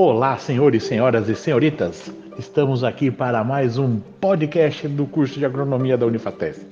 Olá, 0.00 0.36
senhores, 0.36 0.84
senhoras 0.84 1.28
e 1.28 1.34
senhoritas. 1.34 2.08
Estamos 2.38 2.84
aqui 2.84 3.10
para 3.10 3.42
mais 3.42 3.78
um 3.78 3.98
podcast 3.98 4.86
do 4.86 5.04
curso 5.06 5.40
de 5.40 5.44
agronomia 5.44 5.98
da 5.98 6.06
Unifates. 6.06 6.64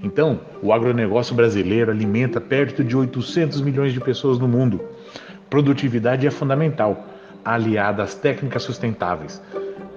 Então, 0.00 0.38
o 0.62 0.72
agronegócio 0.72 1.34
brasileiro 1.34 1.90
alimenta 1.90 2.40
perto 2.40 2.84
de 2.84 2.96
800 2.96 3.60
milhões 3.60 3.92
de 3.92 3.98
pessoas 3.98 4.38
no 4.38 4.46
mundo. 4.46 4.80
Produtividade 5.50 6.28
é 6.28 6.30
fundamental, 6.30 7.06
aliada 7.44 8.04
às 8.04 8.14
técnicas 8.14 8.62
sustentáveis. 8.62 9.42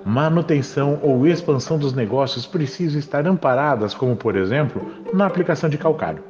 Manutenção 0.03 0.97
ou 1.03 1.27
expansão 1.27 1.77
dos 1.77 1.93
negócios 1.93 2.47
precisam 2.47 2.97
estar 2.97 3.27
amparadas, 3.27 3.93
como 3.93 4.15
por 4.15 4.35
exemplo, 4.35 4.83
na 5.13 5.27
aplicação 5.27 5.69
de 5.69 5.77
calcário. 5.77 6.23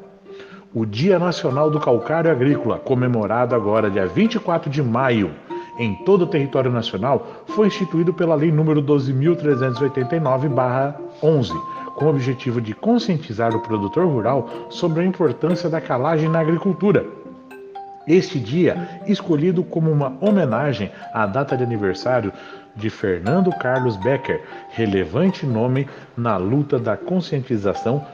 O 0.73 0.86
Dia 0.86 1.18
Nacional 1.18 1.71
do 1.71 1.80
Calcário 1.80 2.30
Agrícola, 2.30 2.80
comemorado 2.80 3.55
agora 3.55 3.89
dia 3.89 4.07
24 4.07 4.69
de 4.69 4.83
maio, 4.83 5.32
em 5.77 5.95
todo 5.95 6.23
o 6.23 6.27
território 6.27 6.71
nacional, 6.71 7.43
foi 7.47 7.68
instituído 7.68 8.13
pela 8.13 8.36
Lei 8.36 8.51
nº 8.51 8.83
12.389-11, 8.83 11.51
com 11.96 12.05
o 12.05 12.09
objetivo 12.09 12.61
de 12.61 12.73
conscientizar 12.73 13.55
o 13.55 13.61
produtor 13.61 14.05
rural 14.05 14.49
sobre 14.69 15.01
a 15.01 15.05
importância 15.05 15.69
da 15.69 15.82
calagem 15.82 16.29
na 16.29 16.39
agricultura. 16.39 17.05
Este 18.05 18.37
dia, 18.39 19.01
escolhido 19.07 19.63
como 19.63 19.89
uma 19.89 20.18
homenagem 20.19 20.91
à 21.13 21.25
data 21.25 21.55
de 21.55 21.63
aniversário 21.63 22.33
de 22.75 22.89
Fernando 22.89 23.49
Carlos 23.51 23.96
Becker, 23.97 24.41
relevante 24.71 25.46
nome 25.46 25.87
na 26.18 26.35
luta 26.35 26.77
da 26.77 26.97
conscientização 26.97 28.05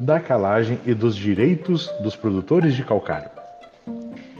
da 0.00 0.18
calagem 0.18 0.80
e 0.84 0.92
dos 0.94 1.14
direitos 1.14 1.88
dos 2.00 2.16
produtores 2.16 2.74
de 2.74 2.82
calcário. 2.82 3.33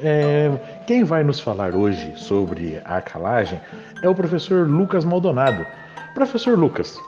É, 0.07 0.51
quem 0.87 1.03
vai 1.03 1.25
nos 1.25 1.41
falar 1.41 1.75
hoje 1.75 2.13
sobre 2.15 2.79
a 2.85 3.01
calagem 3.01 3.59
é 4.03 4.09
o 4.09 4.15
professor 4.15 4.69
Lucas 4.69 5.03
Maldonado. 5.03 5.67
Professor 6.13 6.59
Lucas, 6.59 7.01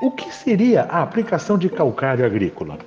o 0.00 0.12
que 0.12 0.32
seria 0.32 0.82
a 0.82 1.02
aplicação 1.02 1.58
de 1.58 1.68
calcário 1.68 2.24
agrícola? 2.24 2.78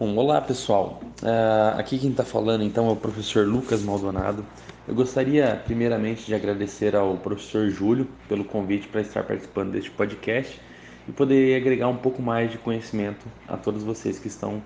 Bom, 0.00 0.16
olá 0.16 0.40
pessoal. 0.40 0.98
Uh, 1.22 1.78
aqui 1.78 1.96
quem 1.96 2.10
está 2.10 2.24
falando 2.24 2.64
então 2.64 2.88
é 2.88 2.90
o 2.90 2.96
professor 2.96 3.46
Lucas 3.46 3.84
Maldonado. 3.84 4.44
Eu 4.88 4.96
gostaria 4.96 5.62
primeiramente 5.64 6.26
de 6.26 6.34
agradecer 6.34 6.96
ao 6.96 7.16
professor 7.18 7.70
Júlio 7.70 8.08
pelo 8.28 8.44
convite 8.44 8.88
para 8.88 9.00
estar 9.00 9.22
participando 9.22 9.70
deste 9.70 9.92
podcast 9.92 10.60
e 11.08 11.12
poder 11.12 11.56
agregar 11.56 11.88
um 11.88 11.96
pouco 11.96 12.20
mais 12.20 12.50
de 12.50 12.58
conhecimento 12.58 13.26
a 13.48 13.56
todos 13.56 13.82
vocês 13.82 14.18
que 14.18 14.28
estão 14.28 14.62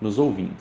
nos 0.00 0.18
ouvindo. 0.18 0.54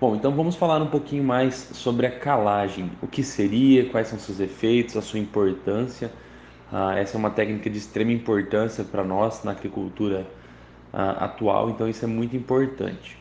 Bom, 0.00 0.14
então 0.14 0.32
vamos 0.32 0.54
falar 0.54 0.80
um 0.80 0.86
pouquinho 0.86 1.24
mais 1.24 1.54
sobre 1.72 2.06
a 2.06 2.10
calagem, 2.10 2.90
o 3.02 3.06
que 3.06 3.22
seria, 3.22 3.84
quais 3.90 4.08
são 4.08 4.18
seus 4.18 4.40
efeitos, 4.40 4.96
a 4.96 5.02
sua 5.02 5.18
importância. 5.18 6.10
Ah, 6.72 6.96
essa 6.96 7.16
é 7.16 7.18
uma 7.18 7.30
técnica 7.30 7.68
de 7.68 7.78
extrema 7.78 8.12
importância 8.12 8.84
para 8.84 9.02
nós 9.02 9.42
na 9.42 9.50
agricultura 9.50 10.26
ah, 10.92 11.24
atual, 11.24 11.70
então 11.70 11.88
isso 11.88 12.04
é 12.04 12.08
muito 12.08 12.36
importante. 12.36 13.18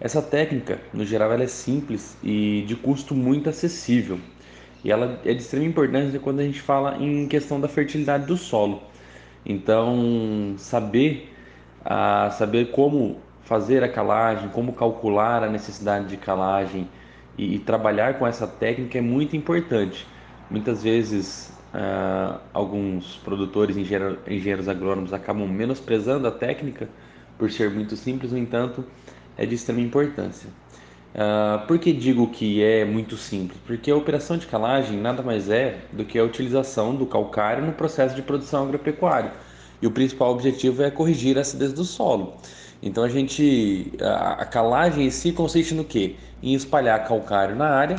Essa 0.00 0.22
técnica, 0.22 0.80
no 0.94 1.04
geral, 1.04 1.32
ela 1.32 1.42
é 1.42 1.48
simples 1.48 2.16
e 2.22 2.62
de 2.68 2.76
custo 2.76 3.14
muito 3.14 3.48
acessível. 3.48 4.20
E 4.84 4.92
ela 4.92 5.20
é 5.24 5.34
de 5.34 5.42
extrema 5.42 5.66
importância 5.66 6.20
quando 6.20 6.38
a 6.38 6.44
gente 6.44 6.60
fala 6.60 6.96
em 6.98 7.26
questão 7.26 7.60
da 7.60 7.66
fertilidade 7.66 8.24
do 8.24 8.36
solo. 8.36 8.82
Então, 9.48 10.54
saber, 10.58 11.34
ah, 11.84 12.30
saber 12.30 12.70
como 12.70 13.18
fazer 13.42 13.82
a 13.82 13.88
calagem, 13.88 14.50
como 14.50 14.74
calcular 14.74 15.42
a 15.42 15.48
necessidade 15.48 16.06
de 16.06 16.18
calagem 16.18 16.86
e, 17.36 17.54
e 17.54 17.58
trabalhar 17.58 18.18
com 18.18 18.26
essa 18.26 18.46
técnica 18.46 18.98
é 18.98 19.00
muito 19.00 19.34
importante. 19.34 20.06
Muitas 20.50 20.82
vezes, 20.82 21.50
ah, 21.72 22.40
alguns 22.52 23.16
produtores, 23.24 23.76
engenheiros, 23.76 24.18
engenheiros 24.26 24.68
agrônomos, 24.68 25.14
acabam 25.14 25.48
menosprezando 25.48 26.28
a 26.28 26.30
técnica 26.30 26.88
por 27.38 27.50
ser 27.50 27.70
muito 27.70 27.96
simples, 27.96 28.32
no 28.32 28.38
entanto, 28.38 28.84
é 29.36 29.46
de 29.46 29.54
extrema 29.54 29.80
importância. 29.80 30.50
Uh, 31.18 31.66
por 31.66 31.80
que 31.80 31.92
digo 31.92 32.28
que 32.28 32.62
é 32.62 32.84
muito 32.84 33.16
simples? 33.16 33.58
Porque 33.66 33.90
a 33.90 33.96
operação 33.96 34.38
de 34.38 34.46
calagem 34.46 34.96
nada 34.96 35.20
mais 35.20 35.50
é 35.50 35.80
do 35.92 36.04
que 36.04 36.16
a 36.16 36.22
utilização 36.22 36.94
do 36.94 37.04
calcário 37.06 37.66
no 37.66 37.72
processo 37.72 38.14
de 38.14 38.22
produção 38.22 38.62
agropecuária. 38.62 39.32
E 39.82 39.86
o 39.88 39.90
principal 39.90 40.30
objetivo 40.30 40.80
é 40.80 40.92
corrigir 40.92 41.36
a 41.36 41.40
acidez 41.40 41.72
do 41.72 41.82
solo. 41.82 42.34
Então 42.80 43.02
a 43.02 43.08
gente 43.08 43.92
a, 44.00 44.42
a 44.42 44.46
calagem 44.46 45.06
em 45.06 45.10
si 45.10 45.32
consiste 45.32 45.74
no 45.74 45.82
que? 45.82 46.16
Em 46.40 46.54
espalhar 46.54 47.04
calcário 47.04 47.56
na 47.56 47.68
área 47.68 47.96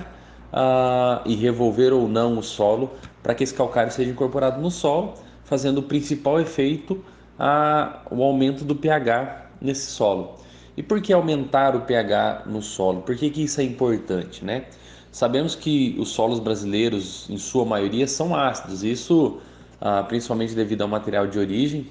uh, 0.54 1.22
e 1.26 1.36
revolver 1.36 1.92
ou 1.92 2.08
não 2.08 2.38
o 2.38 2.42
solo 2.44 2.90
para 3.22 3.36
que 3.36 3.44
esse 3.44 3.54
calcário 3.54 3.92
seja 3.92 4.10
incorporado 4.10 4.62
no 4.62 4.72
solo, 4.72 5.16
fazendo 5.44 5.80
o 5.80 5.84
principal 5.84 6.40
efeito 6.40 6.94
uh, 7.38 8.00
o 8.10 8.24
aumento 8.24 8.64
do 8.64 8.78
pH 8.78 9.50
nesse 9.60 9.88
solo. 9.88 10.38
E 10.80 10.82
por 10.82 11.02
que 11.02 11.12
aumentar 11.12 11.76
o 11.76 11.82
pH 11.82 12.44
no 12.46 12.62
solo? 12.62 13.02
Por 13.02 13.14
que, 13.18 13.30
que 13.30 13.44
isso 13.44 13.60
é 13.60 13.66
importante, 13.66 14.46
né? 14.46 14.64
Sabemos 15.12 15.54
que 15.54 15.94
os 16.00 16.08
solos 16.08 16.40
brasileiros, 16.40 17.30
em 17.30 17.38
sua 17.38 17.66
maioria, 17.66 18.08
são 18.08 18.34
ácidos. 18.34 18.82
Isso 18.82 19.42
ah, 19.82 20.04
principalmente 20.04 20.56
devido 20.56 20.82
ao 20.84 20.88
material 20.88 21.28
de 21.28 21.38
origem 21.38 21.86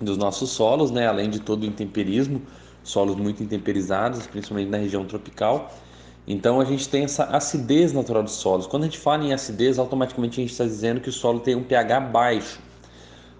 dos 0.00 0.16
nossos 0.16 0.50
solos, 0.50 0.90
né? 0.90 1.06
além 1.06 1.30
de 1.30 1.38
todo 1.38 1.62
o 1.62 1.66
intemperismo, 1.66 2.42
solos 2.82 3.14
muito 3.14 3.40
intemperizados, 3.40 4.26
principalmente 4.26 4.68
na 4.68 4.78
região 4.78 5.04
tropical. 5.04 5.72
Então 6.26 6.60
a 6.60 6.64
gente 6.64 6.88
tem 6.88 7.04
essa 7.04 7.22
acidez 7.26 7.92
natural 7.92 8.24
dos 8.24 8.32
solos. 8.32 8.66
Quando 8.66 8.82
a 8.82 8.86
gente 8.86 8.98
fala 8.98 9.22
em 9.22 9.32
acidez, 9.32 9.78
automaticamente 9.78 10.40
a 10.40 10.42
gente 10.42 10.50
está 10.50 10.64
dizendo 10.64 11.00
que 11.00 11.08
o 11.08 11.12
solo 11.12 11.38
tem 11.38 11.54
um 11.54 11.62
pH 11.62 12.00
baixo. 12.00 12.58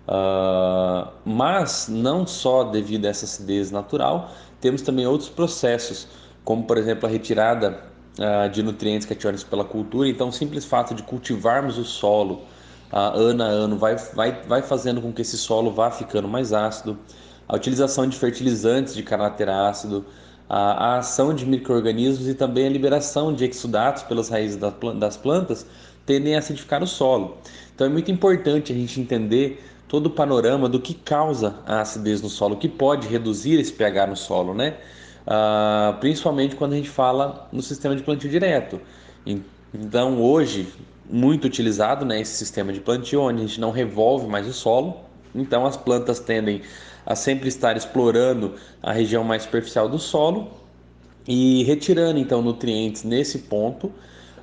Uh, 0.09 1.07
mas 1.23 1.87
não 1.87 2.27
só 2.27 2.65
devido 2.65 3.05
a 3.05 3.11
essa 3.11 3.27
acidez 3.27 3.71
natural, 3.71 4.31
temos 4.59 4.81
também 4.81 5.07
outros 5.07 5.29
processos, 5.29 6.09
como 6.45 6.65
por 6.65 6.79
exemplo 6.79 7.07
a 7.07 7.13
retirada 7.13 7.85
uh, 8.19 8.49
de 8.49 8.63
nutrientes 8.63 9.07
cationados 9.07 9.45
pela 9.45 9.65
cultura. 9.65 10.09
Então, 10.09 10.29
o 10.29 10.33
simples 10.33 10.65
fato 10.65 10.95
de 10.95 11.03
cultivarmos 11.03 11.77
o 11.77 11.85
solo 11.85 12.41
uh, 12.91 12.97
ano 12.97 13.43
a 13.43 13.47
ano 13.47 13.77
vai, 13.77 13.97
vai, 14.15 14.33
vai 14.49 14.63
fazendo 14.63 15.03
com 15.03 15.13
que 15.13 15.21
esse 15.21 15.37
solo 15.37 15.71
vá 15.71 15.91
ficando 15.91 16.27
mais 16.27 16.55
ácido. 16.55 16.99
A 17.47 17.57
utilização 17.57 18.07
de 18.07 18.17
fertilizantes 18.17 18.95
de 18.95 19.03
caráter 19.03 19.51
ácido, 19.51 20.07
a, 20.49 20.95
a 20.95 20.99
ação 20.99 21.35
de 21.35 21.45
micro-organismos 21.45 22.27
e 22.27 22.35
também 22.35 22.67
a 22.67 22.71
liberação 22.71 23.35
de 23.35 23.45
exudatos 23.45 24.03
pelas 24.05 24.31
raízes 24.31 24.59
das 24.99 25.17
plantas 25.19 25.67
tendem 26.07 26.35
a 26.35 26.39
acidificar 26.39 26.83
o 26.83 26.87
solo. 26.87 27.37
Então 27.75 27.87
é 27.87 27.91
muito 27.91 28.11
importante 28.11 28.73
a 28.73 28.75
gente 28.75 28.99
entender 29.01 29.63
todo 29.89 30.07
o 30.07 30.11
panorama 30.11 30.69
do 30.69 30.79
que 30.79 30.95
causa 30.95 31.57
a 31.67 31.81
acidez 31.81 32.21
no 32.21 32.29
solo, 32.29 32.57
que 32.57 32.69
pode 32.69 33.09
reduzir 33.09 33.59
esse 33.59 33.73
pH 33.73 34.07
no 34.07 34.17
solo, 34.17 34.55
né? 34.55 34.77
Ah, 35.27 35.97
principalmente 35.99 36.55
quando 36.55 36.75
a 36.75 36.77
gente 36.77 36.91
fala 36.91 37.49
no 37.53 37.63
sistema 37.63 37.97
de 37.97 38.03
plantio 38.03 38.31
direto. 38.31 38.81
Então, 39.75 40.21
hoje, 40.23 40.69
muito 41.11 41.47
utilizado 41.47 42.05
né, 42.05 42.21
esse 42.21 42.33
sistema 42.33 42.73
de 42.73 42.81
plantio, 42.81 43.23
onde 43.23 43.43
a 43.43 43.47
gente 43.47 43.61
não 43.61 43.71
revolve 43.71 44.27
mais 44.27 44.47
o 44.47 44.53
solo, 44.53 44.97
então 45.35 45.67
as 45.67 45.77
plantas 45.77 46.21
tendem 46.21 46.63
a 47.05 47.15
sempre 47.15 47.49
estar 47.49 47.77
explorando 47.77 48.55
a 48.83 48.93
região 48.93 49.25
mais 49.25 49.43
superficial 49.43 49.89
do 49.89 49.99
solo 49.99 50.51
e 51.27 51.63
retirando 51.65 52.19
então 52.19 52.43
nutrientes 52.43 53.05
nesse 53.05 53.41
ponto, 53.41 53.93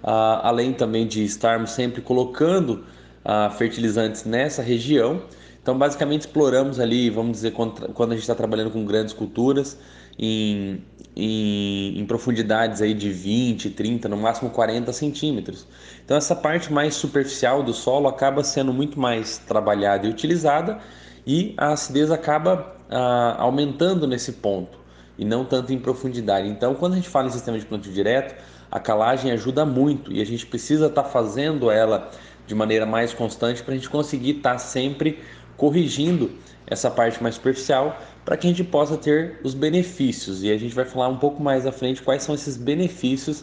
ah, 0.04 0.48
além 0.48 0.74
também 0.74 1.08
de 1.08 1.24
estarmos 1.24 1.72
sempre 1.72 2.02
colocando 2.02 2.84
uh, 3.26 3.52
fertilizantes 3.52 4.24
nessa 4.24 4.62
região. 4.62 5.22
Então, 5.62 5.78
basicamente, 5.78 6.22
exploramos 6.22 6.80
ali, 6.80 7.10
vamos 7.10 7.34
dizer, 7.34 7.52
quando, 7.52 7.92
quando 7.94 8.12
a 8.12 8.14
gente 8.16 8.22
está 8.22 8.36
trabalhando 8.36 8.70
com 8.70 8.86
grandes 8.86 9.14
culturas, 9.14 9.78
em, 10.18 10.82
em, 11.16 12.00
em, 12.00 12.06
profundidades 12.06 12.82
aí 12.82 12.94
de 12.94 13.10
20, 13.10 13.72
30, 13.72 14.08
no 14.08 14.16
máximo 14.16 14.52
40 14.52 14.94
centímetros. 14.94 15.68
Então, 16.04 16.16
essa 16.16 16.36
parte 16.36 16.72
mais 16.72 16.94
superficial 16.94 17.64
do 17.64 17.74
solo 17.74 18.08
acaba 18.08 18.44
sendo 18.44 18.72
muito 18.72 19.00
mais 19.00 19.40
trabalhada 19.40 20.06
e 20.06 20.10
utilizada, 20.10 20.80
e 21.26 21.54
a 21.58 21.74
acidez 21.74 22.12
acaba 22.12 22.76
ah, 22.90 23.36
aumentando 23.40 24.06
nesse 24.08 24.34
ponto, 24.34 24.78
e 25.18 25.26
não 25.26 25.44
tanto 25.44 25.74
em 25.74 25.80
profundidade. 25.80 26.48
Então, 26.48 26.76
quando 26.76 26.94
a 26.94 26.96
gente 26.96 27.10
fala 27.10 27.28
em 27.28 27.32
sistema 27.32 27.58
de 27.58 27.66
plantio 27.66 27.92
direto, 27.92 28.36
a 28.72 28.80
calagem 28.80 29.32
ajuda 29.32 29.66
muito 29.66 30.12
e 30.12 30.22
a 30.22 30.26
gente 30.26 30.46
precisa 30.46 30.88
estar 30.88 31.04
tá 31.04 31.10
fazendo 31.10 31.72
ela 31.72 32.12
de 32.48 32.56
maneira 32.56 32.86
mais 32.86 33.14
constante 33.14 33.64
para 33.64 33.74
a 33.74 33.78
gente 33.78 33.90
conseguir 33.90 34.38
estar 34.38 34.54
tá 34.54 34.58
sempre 34.58 35.20
corrigindo 35.58 36.32
essa 36.68 36.90
parte 36.90 37.22
mais 37.22 37.36
superficial 37.36 38.00
para 38.24 38.36
que 38.36 38.48
a 38.48 38.50
gente 38.50 38.64
possa 38.64 38.98
ter 38.98 39.40
os 39.44 39.54
benefícios. 39.54 40.44
E 40.44 40.52
a 40.52 40.58
gente 40.58 40.74
vai 40.74 40.86
falar 40.86 41.08
um 41.08 41.18
pouco 41.18 41.42
mais 41.42 41.66
à 41.66 41.72
frente 41.72 42.02
quais 42.02 42.24
são 42.24 42.34
esses 42.34 42.58
benefícios 42.58 43.42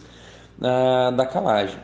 uh, 0.59 1.15
da 1.15 1.25
calagem. 1.25 1.77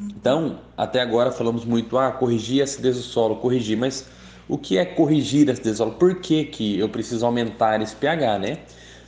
Então, 0.00 0.60
até 0.76 1.00
agora 1.00 1.30
falamos 1.30 1.64
muito, 1.64 1.98
ah, 1.98 2.10
corrigir 2.10 2.62
a 2.62 2.64
acidez 2.64 2.96
do 2.96 3.02
solo, 3.02 3.36
corrigir, 3.36 3.76
mas 3.76 4.08
o 4.48 4.56
que 4.56 4.78
é 4.78 4.84
corrigir 4.84 5.48
a 5.48 5.52
acidez 5.52 5.74
do 5.74 5.78
solo? 5.78 5.92
Por 5.92 6.20
que, 6.20 6.44
que 6.44 6.78
eu 6.78 6.88
preciso 6.88 7.26
aumentar 7.26 7.82
esse 7.82 7.94
pH, 7.96 8.38
né? 8.38 8.58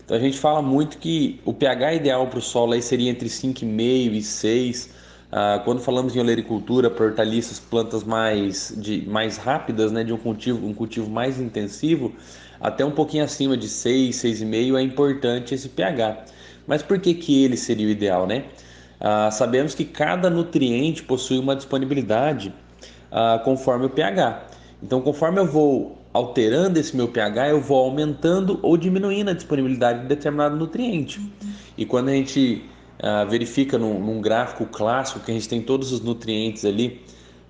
Então 0.05 0.17
a 0.17 0.21
gente 0.21 0.39
fala 0.39 0.61
muito 0.61 0.99
que 0.99 1.41
o 1.45 1.55
pH 1.55 1.95
ideal 1.95 2.27
para 2.27 2.39
o 2.39 2.43
solo 2.43 2.73
aí 2.73 2.83
seria 2.83 3.11
entre 3.11 3.29
5,5 3.29 4.13
e 4.13 4.23
6. 4.23 4.91
Ah, 5.35 5.63
quando 5.65 5.81
falamos 5.81 6.15
em 6.15 6.21
olericultura, 6.21 6.91
para 6.91 7.07
hortaliças, 7.07 7.59
plantas 7.59 8.05
mais, 8.05 8.75
de, 8.77 9.09
mais 9.09 9.39
rápidas, 9.39 9.91
né, 9.91 10.05
de 10.05 10.13
um 10.13 10.19
cultivo, 10.19 10.67
um 10.67 10.75
cultivo 10.75 11.09
mais 11.09 11.41
intensivo, 11.41 12.13
até 12.61 12.85
um 12.85 12.91
pouquinho 12.91 13.25
acima 13.25 13.57
de 13.57 13.67
6, 13.67 14.15
6,5 14.15 14.79
é 14.79 14.83
importante 14.83 15.55
esse 15.55 15.71
pH. 15.71 16.27
Mas 16.67 16.83
por 16.83 16.99
que, 17.01 17.15
que 17.15 17.43
ele 17.43 17.57
seria 17.57 17.87
o 17.87 17.91
ideal, 17.91 18.27
né? 18.27 18.45
Ah, 19.01 19.31
sabemos 19.31 19.75
que 19.75 19.87
cada 19.87 20.29
nutriente 20.29 21.03
possui 21.03 21.39
uma 21.39 21.57
disponibilidade 21.57 22.53
ah, 23.11 23.41
conforme 23.43 23.87
o 23.87 23.91
pH. 23.91 24.45
Então, 24.83 25.01
conforme 25.01 25.41
eu 25.41 25.47
vou 25.47 25.99
alterando 26.13 26.79
esse 26.79 26.95
meu 26.95 27.09
pH, 27.09 27.49
eu 27.49 27.61
vou 27.61 27.79
aumentando 27.79 28.61
ou 28.63 28.77
diminuindo 28.77 29.31
a 29.31 29.33
disponibilidade 29.33 30.03
de 30.03 30.09
determinado 30.09 30.57
nutriente. 30.57 31.21
E 31.77 31.87
quando 31.87 32.11
a 32.11 32.13
gente 32.13 32.69
uh, 33.03 33.29
verifica 33.29 33.77
num, 33.77 33.99
num, 33.99 34.21
gráfico 34.21 34.65
clássico 34.67 35.21
que 35.21 35.31
a 35.31 35.35
gente 35.35 35.49
tem 35.49 35.61
todos 35.61 35.93
os 35.93 36.01
nutrientes 36.01 36.65
ali, 36.65 37.03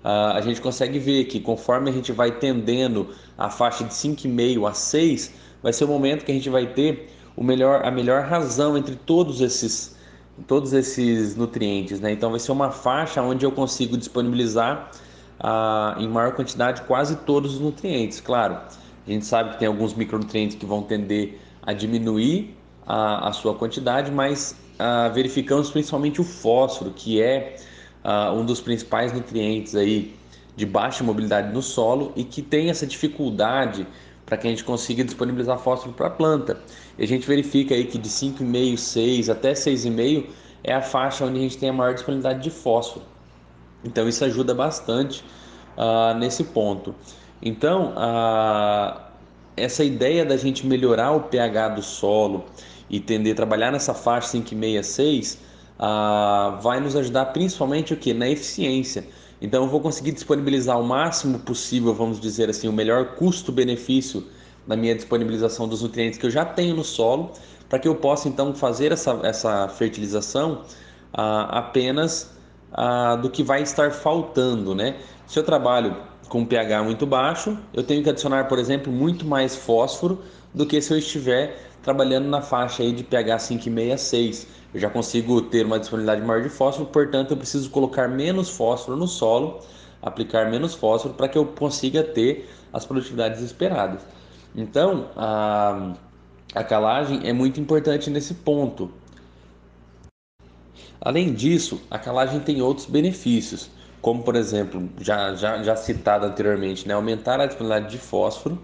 uh, 0.03 0.35
a 0.35 0.41
gente 0.41 0.59
consegue 0.59 0.97
ver 0.97 1.25
que 1.25 1.39
conforme 1.39 1.89
a 1.89 1.93
gente 1.93 2.11
vai 2.11 2.31
tendendo 2.31 3.09
a 3.37 3.49
faixa 3.49 3.83
de 3.83 3.93
5,5 3.93 4.69
a 4.69 4.73
6, 4.73 5.33
vai 5.61 5.71
ser 5.71 5.85
o 5.85 5.87
momento 5.87 6.25
que 6.25 6.31
a 6.31 6.35
gente 6.35 6.49
vai 6.49 6.67
ter 6.67 7.09
o 7.35 7.43
melhor, 7.43 7.85
a 7.85 7.91
melhor 7.91 8.23
razão 8.23 8.77
entre 8.77 8.95
todos 8.95 9.41
esses, 9.41 9.95
todos 10.47 10.73
esses 10.73 11.35
nutrientes. 11.35 11.99
Né? 11.99 12.11
Então 12.11 12.31
vai 12.31 12.39
ser 12.39 12.51
uma 12.51 12.71
faixa 12.71 13.21
onde 13.21 13.45
eu 13.45 13.51
consigo 13.51 13.97
disponibilizar 13.97 14.91
ah, 15.39 15.95
em 15.99 16.07
maior 16.07 16.33
quantidade 16.33 16.81
quase 16.83 17.15
todos 17.17 17.55
os 17.55 17.59
nutrientes. 17.59 18.21
Claro, 18.21 18.55
a 18.55 19.11
gente 19.11 19.25
sabe 19.25 19.51
que 19.51 19.59
tem 19.59 19.67
alguns 19.67 19.93
micronutrientes 19.93 20.55
que 20.55 20.65
vão 20.65 20.83
tender 20.83 21.39
a 21.61 21.73
diminuir 21.73 22.55
a, 22.85 23.29
a 23.29 23.33
sua 23.33 23.55
quantidade, 23.55 24.11
mas 24.11 24.55
ah, 24.79 25.09
verificamos 25.09 25.69
principalmente 25.69 26.21
o 26.21 26.23
fósforo, 26.23 26.91
que 26.91 27.21
é 27.21 27.55
ah, 28.03 28.31
um 28.33 28.45
dos 28.45 28.61
principais 28.61 29.13
nutrientes 29.13 29.75
aí 29.75 30.15
de 30.55 30.65
baixa 30.65 31.03
mobilidade 31.03 31.51
no 31.53 31.61
solo 31.61 32.11
e 32.15 32.23
que 32.23 32.41
tem 32.41 32.69
essa 32.69 32.85
dificuldade 32.85 33.87
para 34.25 34.37
que 34.37 34.47
a 34.47 34.49
gente 34.49 34.63
consiga 34.63 35.03
disponibilizar 35.03 35.57
fósforo 35.59 35.93
para 35.93 36.07
a 36.07 36.09
planta. 36.09 36.59
E 36.97 37.03
a 37.03 37.07
gente 37.07 37.27
verifica 37.27 37.75
aí 37.75 37.85
que 37.85 37.97
de 37.97 38.09
5,5, 38.09 38.77
6 38.77 39.29
até 39.29 39.53
6,5 39.53 40.25
é 40.63 40.73
a 40.73 40.81
faixa 40.81 41.25
onde 41.25 41.39
a 41.39 41.41
gente 41.41 41.57
tem 41.57 41.69
a 41.69 41.73
maior 41.73 41.93
disponibilidade 41.93 42.41
de 42.41 42.49
fósforo. 42.49 43.05
Então 43.83 44.07
isso 44.07 44.23
ajuda 44.23 44.53
bastante 44.53 45.23
uh, 45.77 46.17
nesse 46.17 46.43
ponto. 46.45 46.95
Então, 47.41 47.93
uh, 47.97 49.01
essa 49.57 49.83
ideia 49.83 50.25
da 50.25 50.37
gente 50.37 50.65
melhorar 50.65 51.11
o 51.11 51.21
pH 51.21 51.69
do 51.69 51.81
solo 51.81 52.45
e 52.93 52.99
tender 52.99 53.33
a 53.33 53.35
trabalhar 53.35 53.71
nessa 53.71 53.91
faixa 53.91 54.37
5,66 54.37 55.39
uh, 55.79 56.61
vai 56.61 56.79
nos 56.79 56.95
ajudar 56.95 57.25
principalmente 57.27 57.91
o 57.91 57.97
que? 57.97 58.13
Na 58.13 58.29
eficiência. 58.29 59.03
Então 59.41 59.63
eu 59.63 59.67
vou 59.67 59.81
conseguir 59.81 60.11
disponibilizar 60.11 60.79
o 60.79 60.83
máximo 60.83 61.39
possível, 61.39 61.91
vamos 61.91 62.19
dizer 62.19 62.51
assim, 62.51 62.67
o 62.67 62.71
melhor 62.71 63.15
custo-benefício 63.15 64.27
na 64.67 64.75
minha 64.75 64.93
disponibilização 64.93 65.67
dos 65.67 65.81
nutrientes 65.81 66.19
que 66.19 66.27
eu 66.27 66.29
já 66.29 66.45
tenho 66.45 66.75
no 66.75 66.83
solo, 66.83 67.31
para 67.67 67.79
que 67.79 67.87
eu 67.87 67.95
possa 67.95 68.29
então 68.29 68.53
fazer 68.53 68.91
essa, 68.91 69.19
essa 69.23 69.67
fertilização 69.69 70.61
uh, 71.13 71.49
apenas 71.49 72.31
ah, 72.71 73.15
do 73.15 73.29
que 73.29 73.41
vai 73.41 73.63
estar 73.63 73.91
faltando, 73.91 74.75
né? 74.75 74.97
Se 75.25 75.39
eu 75.39 75.43
trabalho 75.43 75.95
com 76.33 76.43
pH 76.43 76.81
muito 76.81 77.05
baixo, 77.05 77.55
eu 77.71 77.83
tenho 77.83 78.01
que 78.01 78.09
adicionar, 78.09 78.45
por 78.45 78.57
exemplo, 78.57 78.91
muito 78.91 79.23
mais 79.23 79.55
fósforo 79.55 80.19
do 80.51 80.65
que 80.65 80.81
se 80.81 80.91
eu 80.91 80.97
estiver 80.97 81.55
trabalhando 81.83 82.27
na 82.27 82.41
faixa 82.41 82.81
aí 82.81 82.91
de 82.91 83.03
pH 83.03 83.37
5,6 83.37 83.93
a 83.93 83.97
6. 83.99 84.47
Eu 84.73 84.79
já 84.79 84.89
consigo 84.89 85.43
ter 85.43 85.63
uma 85.63 85.77
disponibilidade 85.77 86.25
maior 86.25 86.41
de 86.41 86.49
fósforo, 86.49 86.87
portanto, 86.87 87.29
eu 87.29 87.37
preciso 87.37 87.69
colocar 87.69 88.07
menos 88.07 88.49
fósforo 88.49 88.97
no 88.97 89.07
solo, 89.07 89.59
aplicar 90.01 90.49
menos 90.49 90.73
fósforo 90.73 91.13
para 91.13 91.27
que 91.27 91.37
eu 91.37 91.45
consiga 91.45 92.01
ter 92.01 92.49
as 92.73 92.83
produtividades 92.83 93.39
esperadas. 93.39 94.01
Então, 94.55 95.09
a, 95.15 95.93
a 96.55 96.63
calagem 96.63 97.29
é 97.29 97.31
muito 97.31 97.59
importante 97.59 98.09
nesse 98.09 98.33
ponto. 98.33 98.89
Além 100.99 101.31
disso, 101.31 101.79
a 101.91 101.99
calagem 101.99 102.39
tem 102.39 102.59
outros 102.59 102.87
benefícios, 102.87 103.69
como 104.03 104.21
por 104.21 104.35
exemplo, 104.35 104.89
já, 104.99 105.33
já, 105.33 105.63
já 105.63 105.77
citado 105.77 106.25
anteriormente, 106.25 106.85
né? 106.85 106.93
aumentar 106.93 107.39
a 107.39 107.45
disponibilidade 107.45 107.89
de 107.89 107.97
fósforo, 107.97 108.61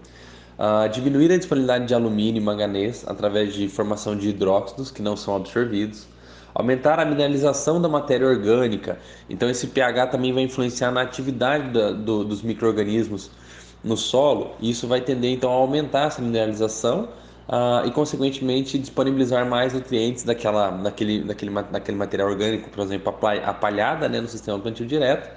uh, 0.58 0.86
diminuir 0.90 1.32
a 1.32 1.38
disponibilidade 1.38 1.86
de 1.86 1.94
alumínio 1.94 2.42
e 2.42 2.44
manganês 2.44 3.06
através 3.08 3.54
de 3.54 3.66
formação 3.66 4.14
de 4.14 4.28
hidróxidos 4.28 4.90
que 4.90 5.00
não 5.00 5.16
são 5.16 5.34
absorvidos, 5.34 6.06
aumentar 6.54 7.00
a 7.00 7.06
mineralização 7.06 7.80
da 7.80 7.88
matéria 7.88 8.26
orgânica. 8.26 8.98
Então, 9.30 9.48
esse 9.48 9.68
pH 9.68 10.08
também 10.08 10.30
vai 10.30 10.42
influenciar 10.42 10.90
na 10.90 11.00
atividade 11.00 11.70
da, 11.70 11.90
do, 11.90 12.22
dos 12.22 12.42
micro-organismos 12.42 13.30
no 13.82 13.96
solo, 13.96 14.50
e 14.60 14.68
isso 14.68 14.86
vai 14.86 15.00
tender 15.00 15.32
então 15.32 15.50
a 15.50 15.54
aumentar 15.54 16.08
essa 16.08 16.20
mineralização 16.20 17.08
uh, 17.48 17.86
e, 17.86 17.90
consequentemente, 17.90 18.78
disponibilizar 18.78 19.46
mais 19.46 19.72
nutrientes 19.72 20.24
daquela, 20.24 20.70
daquele, 20.70 21.22
daquele, 21.22 21.50
daquele 21.50 21.96
material 21.96 22.28
orgânico, 22.28 22.70
por 22.70 22.82
exemplo, 22.82 23.14
a 23.44 23.54
palhada 23.54 24.08
né, 24.08 24.20
no 24.20 24.28
sistema 24.28 24.58
plantio 24.58 24.86
direto, 24.86 25.30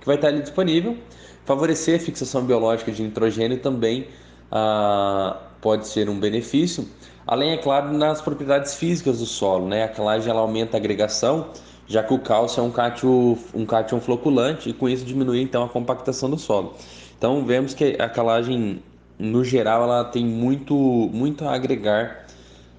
que 0.00 0.06
vai 0.06 0.16
estar 0.16 0.28
ali 0.28 0.40
disponível. 0.40 0.96
Favorecer 1.44 1.96
a 1.96 1.98
fixação 1.98 2.44
biológica 2.44 2.90
de 2.90 3.02
nitrogênio 3.02 3.58
também 3.58 4.08
uh, 4.50 5.36
pode 5.60 5.86
ser 5.86 6.08
um 6.08 6.18
benefício, 6.18 6.88
além, 7.26 7.52
é 7.52 7.56
claro, 7.56 7.92
nas 7.92 8.20
propriedades 8.20 8.74
físicas 8.74 9.18
do 9.18 9.26
solo. 9.26 9.68
Né? 9.68 9.84
A 9.84 9.88
calagem 9.88 10.30
ela 10.30 10.40
aumenta 10.40 10.76
a 10.76 10.78
agregação, 10.78 11.48
já 11.86 12.02
que 12.02 12.14
o 12.14 12.18
cálcio 12.18 12.60
é 12.60 12.62
um 12.62 12.70
cátion, 12.70 13.36
um 13.54 13.66
cátion 13.66 14.00
floculante 14.00 14.70
e 14.70 14.72
com 14.72 14.88
isso 14.88 15.04
diminui 15.04 15.40
então 15.40 15.64
a 15.64 15.68
compactação 15.68 16.30
do 16.30 16.38
solo. 16.38 16.74
Então 17.16 17.44
vemos 17.44 17.74
que 17.74 17.96
a 17.98 18.08
calagem 18.08 18.82
no 19.18 19.44
geral, 19.44 19.84
ela 19.84 20.04
tem 20.04 20.24
muito, 20.24 20.74
muito 21.12 21.44
a 21.44 21.54
agregar 21.54 22.26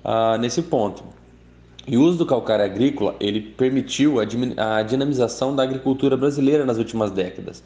uh, 0.03 0.37
nesse 0.37 0.61
ponto. 0.61 1.03
E 1.87 1.97
o 1.97 2.01
uso 2.01 2.17
do 2.17 2.25
calcário 2.25 2.65
agrícola 2.65 3.15
ele 3.19 3.41
permitiu 3.41 4.19
a, 4.19 4.77
a 4.77 4.81
dinamização 4.81 5.55
da 5.55 5.63
agricultura 5.63 6.17
brasileira 6.17 6.65
nas 6.65 6.77
últimas 6.77 7.11
décadas, 7.11 7.63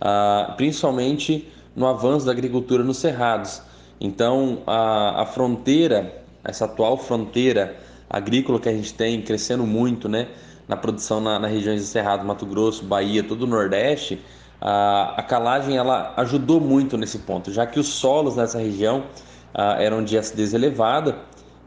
uh, 0.00 0.54
principalmente 0.56 1.48
no 1.74 1.86
avanço 1.86 2.26
da 2.26 2.32
agricultura 2.32 2.84
nos 2.84 2.98
cerrados. 2.98 3.60
Então, 4.00 4.62
a, 4.66 5.22
a 5.22 5.26
fronteira, 5.26 6.22
essa 6.44 6.64
atual 6.64 6.96
fronteira 6.96 7.76
agrícola 8.08 8.60
que 8.60 8.68
a 8.68 8.72
gente 8.72 8.94
tem 8.94 9.20
crescendo 9.20 9.66
muito, 9.66 10.08
né, 10.08 10.28
na 10.68 10.76
produção 10.76 11.20
na, 11.20 11.38
nas 11.38 11.50
regiões 11.50 11.80
de 11.80 11.86
Cerrado, 11.86 12.24
Mato 12.24 12.46
Grosso, 12.46 12.84
Bahia, 12.84 13.22
todo 13.22 13.42
o 13.42 13.46
Nordeste, 13.46 14.20
a, 14.60 15.14
a 15.16 15.22
calagem 15.22 15.76
ela 15.76 16.14
ajudou 16.16 16.60
muito 16.60 16.96
nesse 16.96 17.18
ponto, 17.18 17.52
já 17.52 17.66
que 17.66 17.78
os 17.78 17.88
solos 17.88 18.36
nessa 18.36 18.58
região 18.58 19.04
eram 19.78 20.04
de 20.04 20.18
acidez 20.18 20.52
elevada 20.52 21.16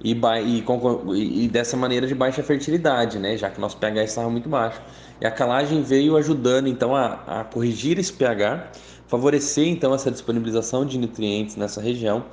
e, 0.04 0.14
e, 0.14 1.46
e, 1.46 1.48
dessa 1.48 1.76
maneira 1.76 2.08
de 2.08 2.16
baixa 2.16 2.42
fertilidade, 2.42 3.20
né? 3.20 3.36
já 3.36 3.50
que 3.50 3.60
nosso 3.60 3.78
pH 3.78 4.04
estava 4.04 4.30
muito 4.30 4.48
baixo. 4.48 4.82
E 5.20 5.26
a 5.26 5.32
calagem 5.32 5.82
veio 5.82 6.16
ajudando 6.16 6.68
então 6.68 6.96
a, 6.96 7.20
a 7.28 7.44
corrigir 7.44 8.00
esse 8.00 8.14
pH, 8.14 8.72
favorecer 9.08 9.68
então 9.68 9.94
essa 9.94 10.10
disponibilização 10.10 10.86
de 10.86 10.98
nutrientes 10.98 11.56
nessa 11.56 11.82
região, 11.82 12.26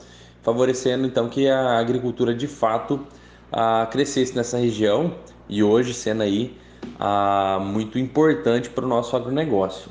favorecendo 0.42 1.06
então 1.06 1.28
que 1.28 1.48
a 1.48 1.78
agricultura 1.78 2.32
de 2.34 2.46
fato 2.46 3.04
ah, 3.52 3.88
crescesse 3.90 4.36
nessa 4.36 4.58
região 4.58 5.14
e 5.48 5.62
hoje 5.62 5.92
sendo 5.92 6.22
aí 6.22 6.56
ah, 7.00 7.58
muito 7.60 7.98
importante 7.98 8.70
para 8.70 8.84
o 8.84 8.88
nosso 8.88 9.16
agronegócio. 9.16 9.90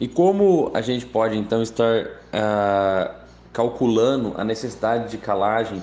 E 0.00 0.06
como 0.06 0.70
a 0.74 0.80
gente 0.80 1.06
pode 1.06 1.36
então 1.36 1.60
estar 1.60 2.06
uh, 2.06 3.14
calculando 3.52 4.34
a 4.36 4.44
necessidade 4.44 5.10
de 5.10 5.18
calagem 5.18 5.82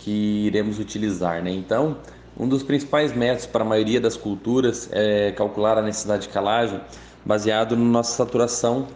que 0.00 0.46
iremos 0.46 0.80
utilizar, 0.80 1.42
né? 1.42 1.52
Então, 1.52 1.96
um 2.36 2.48
dos 2.48 2.62
principais 2.62 3.14
métodos 3.14 3.46
para 3.46 3.62
a 3.62 3.66
maioria 3.66 4.00
das 4.00 4.16
culturas 4.16 4.88
é 4.90 5.30
calcular 5.32 5.78
a 5.78 5.82
necessidade 5.82 6.24
de 6.24 6.28
calagem 6.30 6.80
baseado 7.24 7.76
na 7.76 7.84
nossa 7.84 8.16
saturação 8.16 8.88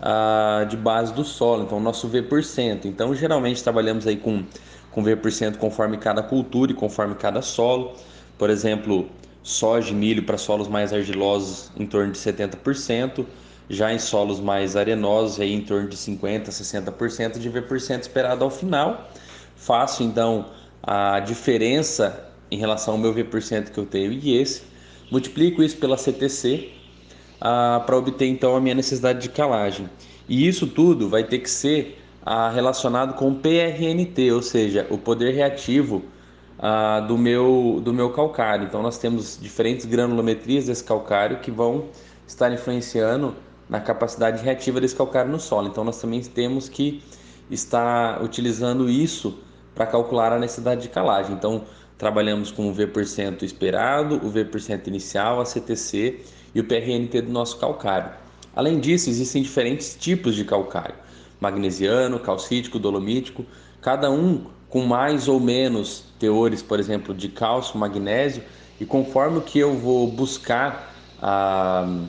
uh, 0.00 0.66
de 0.66 0.76
base 0.76 1.12
do 1.12 1.22
solo, 1.22 1.62
então 1.62 1.78
nosso 1.78 2.08
V%. 2.08 2.86
Então, 2.86 3.14
geralmente 3.14 3.62
trabalhamos 3.62 4.04
aí 4.06 4.16
com, 4.16 4.42
com 4.90 5.02
V% 5.02 5.58
conforme 5.58 5.96
cada 5.96 6.22
cultura 6.24 6.72
e 6.72 6.74
conforme 6.74 7.14
cada 7.14 7.40
solo. 7.40 7.92
Por 8.36 8.50
exemplo, 8.50 9.08
soja 9.44 9.92
e 9.92 9.94
milho 9.94 10.24
para 10.24 10.36
solos 10.36 10.66
mais 10.66 10.92
argilosos 10.92 11.70
em 11.76 11.86
torno 11.86 12.12
de 12.12 12.18
70%, 12.18 13.24
já 13.68 13.92
em 13.92 13.98
solos 13.98 14.40
mais 14.40 14.76
arenosos, 14.76 15.40
aí 15.40 15.52
em 15.52 15.60
torno 15.60 15.88
de 15.88 15.96
50%, 15.96 16.48
60% 16.48 17.38
de 17.38 17.48
V% 17.48 18.00
esperado 18.00 18.44
ao 18.44 18.50
final. 18.50 19.10
Faço 19.56 20.02
então 20.02 20.46
a 20.82 21.20
diferença 21.20 22.28
em 22.50 22.58
relação 22.58 22.94
ao 22.94 23.00
meu 23.00 23.12
V% 23.12 23.70
que 23.70 23.78
eu 23.78 23.84
tenho 23.84 24.12
e 24.12 24.36
esse, 24.36 24.62
multiplico 25.10 25.62
isso 25.62 25.76
pela 25.76 25.96
CTC 25.96 26.70
ah, 27.40 27.82
para 27.84 27.96
obter 27.96 28.26
então 28.26 28.56
a 28.56 28.60
minha 28.60 28.74
necessidade 28.74 29.20
de 29.20 29.28
calagem. 29.28 29.88
E 30.28 30.46
isso 30.46 30.66
tudo 30.66 31.08
vai 31.08 31.24
ter 31.24 31.38
que 31.38 31.50
ser 31.50 31.98
ah, 32.24 32.50
relacionado 32.50 33.14
com 33.14 33.30
o 33.30 33.34
PRNT, 33.34 34.32
ou 34.32 34.42
seja, 34.42 34.86
o 34.90 34.98
poder 34.98 35.34
reativo 35.34 36.02
ah, 36.58 37.00
do, 37.00 37.16
meu, 37.16 37.80
do 37.82 37.92
meu 37.92 38.10
calcário. 38.10 38.66
Então, 38.66 38.82
nós 38.82 38.98
temos 38.98 39.38
diferentes 39.40 39.86
granulometrias 39.86 40.66
desse 40.66 40.84
calcário 40.84 41.38
que 41.38 41.50
vão 41.50 41.86
estar 42.26 42.52
influenciando 42.52 43.34
na 43.68 43.80
capacidade 43.80 44.42
reativa 44.42 44.80
desse 44.80 44.96
calcário 44.96 45.30
no 45.30 45.38
solo. 45.38 45.68
Então, 45.68 45.84
nós 45.84 46.00
também 46.00 46.20
temos 46.22 46.68
que 46.68 47.02
estar 47.50 48.22
utilizando 48.22 48.88
isso 48.88 49.38
para 49.74 49.86
calcular 49.86 50.32
a 50.32 50.38
necessidade 50.38 50.82
de 50.82 50.88
calagem. 50.88 51.34
Então, 51.34 51.64
trabalhamos 51.96 52.50
com 52.50 52.68
o 52.68 52.72
V% 52.72 53.42
esperado, 53.42 54.20
o 54.24 54.30
V% 54.30 54.86
inicial, 54.86 55.40
a 55.40 55.44
CTC 55.44 56.20
e 56.54 56.60
o 56.60 56.64
PRNT 56.64 57.22
do 57.22 57.32
nosso 57.32 57.58
calcário. 57.58 58.10
Além 58.54 58.80
disso, 58.80 59.10
existem 59.10 59.42
diferentes 59.42 59.96
tipos 59.98 60.34
de 60.34 60.44
calcário: 60.44 60.94
magnesiano, 61.40 62.18
calcítico, 62.18 62.78
dolomítico, 62.78 63.44
cada 63.80 64.10
um 64.10 64.46
com 64.68 64.84
mais 64.84 65.28
ou 65.28 65.40
menos 65.40 66.04
teores, 66.18 66.62
por 66.62 66.78
exemplo, 66.78 67.14
de 67.14 67.28
cálcio, 67.28 67.78
magnésio, 67.78 68.42
e 68.80 68.84
conforme 68.84 69.40
que 69.40 69.58
eu 69.58 69.74
vou 69.74 70.10
buscar 70.10 70.94
ah, 71.22 72.04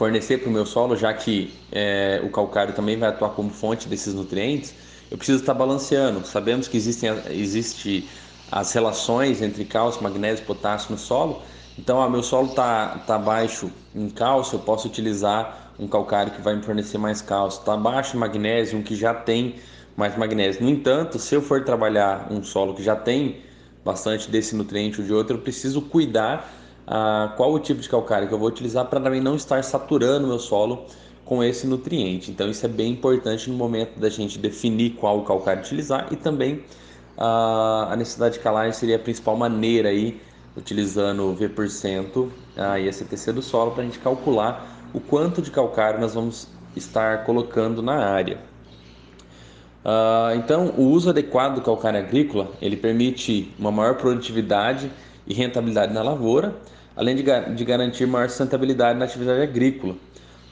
fornecer 0.00 0.38
para 0.38 0.48
o 0.48 0.50
meu 0.50 0.64
solo, 0.64 0.96
já 0.96 1.12
que 1.12 1.52
é, 1.70 2.22
o 2.24 2.30
calcário 2.30 2.72
também 2.72 2.96
vai 2.96 3.10
atuar 3.10 3.32
como 3.32 3.50
fonte 3.50 3.86
desses 3.86 4.14
nutrientes, 4.14 4.74
eu 5.10 5.18
preciso 5.18 5.40
estar 5.40 5.52
balanceando. 5.52 6.26
Sabemos 6.26 6.66
que 6.66 6.74
existem 6.78 7.10
existe 7.28 8.08
as 8.50 8.72
relações 8.72 9.42
entre 9.42 9.62
cálcio, 9.66 10.02
magnésio 10.02 10.42
e 10.42 10.46
potássio 10.46 10.92
no 10.92 10.96
solo. 10.96 11.42
Então, 11.78 11.98
o 11.98 12.08
meu 12.08 12.22
solo 12.22 12.48
está 12.48 12.96
tá 13.06 13.18
baixo 13.18 13.70
em 13.94 14.08
cálcio, 14.08 14.56
eu 14.56 14.60
posso 14.60 14.88
utilizar 14.88 15.74
um 15.78 15.86
calcário 15.86 16.32
que 16.32 16.40
vai 16.40 16.56
me 16.56 16.62
fornecer 16.62 16.96
mais 16.96 17.20
cálcio. 17.20 17.60
Está 17.60 17.76
baixo 17.76 18.16
em 18.16 18.20
magnésio, 18.20 18.78
um 18.78 18.82
que 18.82 18.96
já 18.96 19.12
tem 19.12 19.56
mais 19.94 20.16
magnésio. 20.16 20.62
No 20.62 20.70
entanto, 20.70 21.18
se 21.18 21.34
eu 21.34 21.42
for 21.42 21.62
trabalhar 21.62 22.26
um 22.30 22.42
solo 22.42 22.72
que 22.72 22.82
já 22.82 22.96
tem 22.96 23.42
bastante 23.84 24.30
desse 24.30 24.56
nutriente 24.56 25.02
ou 25.02 25.06
de 25.06 25.12
outro, 25.12 25.36
eu 25.36 25.42
preciso 25.42 25.82
cuidar 25.82 26.59
ah, 26.90 27.32
qual 27.36 27.52
o 27.52 27.60
tipo 27.60 27.80
de 27.80 27.88
calcário 27.88 28.26
que 28.26 28.34
eu 28.34 28.38
vou 28.38 28.48
utilizar 28.48 28.84
para 28.86 29.00
também 29.00 29.20
não 29.20 29.36
estar 29.36 29.62
saturando 29.62 30.26
meu 30.26 30.40
solo 30.40 30.86
com 31.24 31.44
esse 31.44 31.64
nutriente. 31.64 32.32
Então 32.32 32.50
isso 32.50 32.66
é 32.66 32.68
bem 32.68 32.90
importante 32.90 33.48
no 33.48 33.56
momento 33.56 34.00
da 34.00 34.08
gente 34.08 34.36
definir 34.36 34.94
qual 34.94 35.22
calcário 35.22 35.62
utilizar 35.62 36.08
e 36.10 36.16
também 36.16 36.64
ah, 37.16 37.88
a 37.92 37.96
necessidade 37.96 38.34
de 38.34 38.40
calagem 38.40 38.72
seria 38.72 38.96
a 38.96 38.98
principal 38.98 39.36
maneira 39.36 39.90
aí, 39.90 40.20
utilizando 40.56 41.30
o 41.30 41.32
V% 41.32 42.28
ah, 42.56 42.80
e 42.80 42.88
a 42.88 42.92
CTC 42.92 43.32
do 43.34 43.40
solo 43.40 43.70
para 43.70 43.82
a 43.82 43.86
gente 43.86 44.00
calcular 44.00 44.76
o 44.92 44.98
quanto 44.98 45.40
de 45.40 45.52
calcário 45.52 46.00
nós 46.00 46.14
vamos 46.14 46.48
estar 46.74 47.24
colocando 47.24 47.80
na 47.80 48.04
área. 48.04 48.38
Uh, 49.84 50.36
então, 50.36 50.74
o 50.76 50.88
uso 50.90 51.08
adequado 51.08 51.54
do 51.54 51.62
calcário 51.62 51.98
agrícola 51.98 52.50
ele 52.60 52.76
permite 52.76 53.54
uma 53.58 53.72
maior 53.72 53.94
produtividade 53.94 54.90
e 55.26 55.32
rentabilidade 55.32 55.94
na 55.94 56.02
lavoura, 56.02 56.54
além 57.00 57.16
de, 57.16 57.22
de 57.22 57.64
garantir 57.64 58.04
maior 58.04 58.28
sustentabilidade 58.28 58.98
na 58.98 59.06
atividade 59.06 59.40
agrícola. 59.40 59.94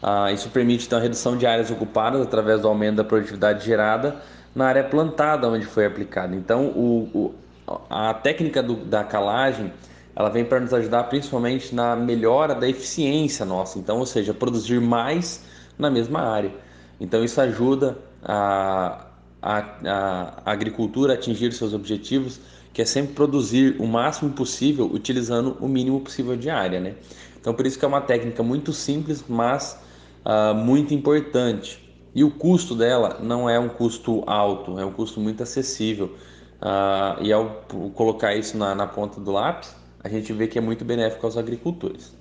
Uh, 0.02 0.32
isso 0.32 0.48
permite 0.48 0.86
então 0.86 0.98
a 0.98 1.02
redução 1.02 1.36
de 1.36 1.46
áreas 1.46 1.70
ocupadas 1.70 2.22
através 2.22 2.62
do 2.62 2.68
aumento 2.68 2.96
da 2.96 3.04
produtividade 3.04 3.66
gerada 3.66 4.16
na 4.54 4.66
área 4.66 4.82
plantada 4.82 5.46
onde 5.46 5.66
foi 5.66 5.84
aplicada. 5.84 6.34
Então, 6.34 6.68
o, 6.68 7.34
o, 7.66 7.74
a 7.90 8.14
técnica 8.14 8.62
do, 8.62 8.76
da 8.76 9.04
calagem 9.04 9.70
ela 10.16 10.30
vem 10.30 10.42
para 10.42 10.58
nos 10.58 10.72
ajudar 10.72 11.04
principalmente 11.04 11.74
na 11.74 11.94
melhora 11.94 12.54
da 12.54 12.66
eficiência 12.66 13.44
nossa. 13.44 13.78
Então, 13.78 13.98
ou 13.98 14.06
seja, 14.06 14.32
produzir 14.32 14.80
mais 14.80 15.44
na 15.78 15.90
mesma 15.90 16.22
área. 16.22 16.50
Então, 16.98 17.22
isso 17.22 17.38
ajuda 17.42 17.98
a, 18.24 19.04
a, 19.42 19.64
a 19.84 20.50
agricultura 20.50 21.12
a 21.12 21.14
atingir 21.14 21.52
seus 21.52 21.74
objetivos, 21.74 22.40
que 22.78 22.82
é 22.82 22.84
sempre 22.84 23.12
produzir 23.12 23.74
o 23.80 23.88
máximo 23.88 24.30
possível 24.30 24.86
utilizando 24.86 25.56
o 25.60 25.66
mínimo 25.66 26.00
possível 26.00 26.36
de 26.36 26.48
área, 26.48 26.78
né? 26.78 26.94
Então, 27.40 27.52
por 27.52 27.66
isso 27.66 27.76
que 27.76 27.84
é 27.84 27.88
uma 27.88 28.00
técnica 28.00 28.40
muito 28.40 28.72
simples, 28.72 29.24
mas 29.28 29.76
uh, 30.24 30.54
muito 30.54 30.94
importante. 30.94 31.92
E 32.14 32.22
o 32.22 32.30
custo 32.30 32.76
dela 32.76 33.18
não 33.20 33.50
é 33.50 33.58
um 33.58 33.68
custo 33.68 34.22
alto, 34.28 34.78
é 34.78 34.84
um 34.84 34.92
custo 34.92 35.18
muito 35.18 35.42
acessível. 35.42 36.14
Uh, 36.62 37.20
e 37.20 37.32
ao 37.32 37.64
colocar 37.96 38.36
isso 38.36 38.56
na, 38.56 38.76
na, 38.76 38.86
ponta 38.86 39.20
do 39.20 39.32
lápis, 39.32 39.74
a 40.04 40.08
gente 40.08 40.32
vê 40.32 40.46
que 40.46 40.56
é 40.56 40.60
muito 40.60 40.84
benéfico 40.84 41.26
aos 41.26 41.36
agricultores. 41.36 42.14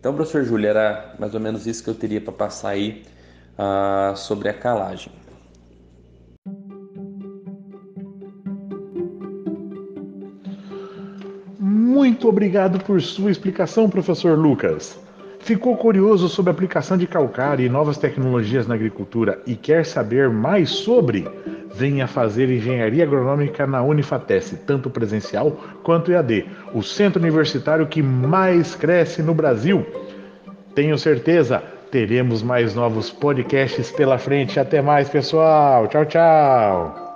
Então, 0.00 0.14
professor 0.14 0.42
Júlio, 0.42 0.70
era 0.70 1.16
mais 1.18 1.34
ou 1.34 1.40
menos 1.40 1.66
isso 1.66 1.84
que 1.84 1.90
eu 1.90 1.94
teria 1.94 2.22
para 2.22 2.32
passar 2.32 2.70
aí 2.70 3.04
uh, 3.58 4.16
sobre 4.16 4.48
a 4.48 4.54
calagem. 4.54 5.12
Muito 12.18 12.30
obrigado 12.30 12.80
por 12.80 13.00
sua 13.00 13.30
explicação, 13.30 13.88
professor 13.88 14.36
Lucas. 14.36 14.98
Ficou 15.38 15.76
curioso 15.76 16.28
sobre 16.28 16.50
a 16.50 16.52
aplicação 16.52 16.98
de 16.98 17.06
calcário 17.06 17.64
e 17.64 17.68
novas 17.68 17.96
tecnologias 17.96 18.66
na 18.66 18.74
agricultura 18.74 19.40
e 19.46 19.54
quer 19.54 19.86
saber 19.86 20.28
mais 20.28 20.68
sobre? 20.68 21.28
Venha 21.72 22.08
fazer 22.08 22.50
engenharia 22.50 23.04
agronômica 23.04 23.68
na 23.68 23.84
Unifatesc, 23.84 24.56
tanto 24.66 24.90
presencial 24.90 25.52
quanto 25.84 26.10
EAD, 26.10 26.44
o 26.74 26.82
centro 26.82 27.22
universitário 27.22 27.86
que 27.86 28.02
mais 28.02 28.74
cresce 28.74 29.22
no 29.22 29.32
Brasil. 29.32 29.86
Tenho 30.74 30.98
certeza, 30.98 31.62
teremos 31.88 32.42
mais 32.42 32.74
novos 32.74 33.10
podcasts 33.10 33.92
pela 33.92 34.18
frente. 34.18 34.58
Até 34.58 34.82
mais, 34.82 35.08
pessoal. 35.08 35.86
Tchau, 35.86 36.04
tchau. 36.04 37.07